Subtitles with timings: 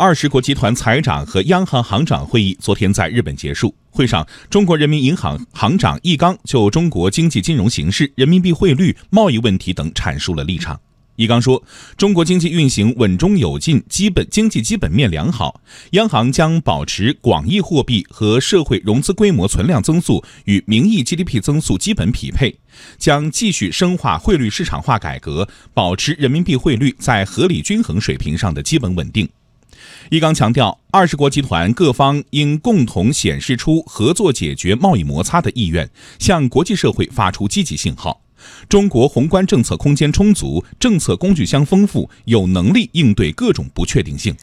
[0.00, 3.74] 二十国集团财长和央行行长会议昨天在日本结束。
[3.90, 10.80] 会上，中国人民银行行长易纲就中国经济金融形势、人民币汇率、贸易问题等阐述了立场。
[11.16, 11.62] 易纲说，
[11.98, 15.60] 中国经济运行稳中有进，基本经济基本面良好。
[15.90, 22.58] 央行将保持广义货币和社会融资规模存量增速与名义 GDP 增速基本匹配，
[22.96, 29.28] 将继续深化汇率市场化改革，保持人民币汇率在合理均衡水平上的基本稳定。
[30.10, 38.20] 易纲强调，二十国集团各方应共同显示出合作解决贸易摩擦的意愿，向国际社会发出积极信号。
[38.68, 44.34] 中国宏观政策空间充足，政策工具箱丰富，有能力应对各种不确定性。